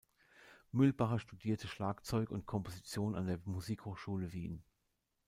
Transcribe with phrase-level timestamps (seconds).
[0.71, 4.63] Mühlbacher studierte Schlagzeug und Komposition an der Musikhochschule Wien.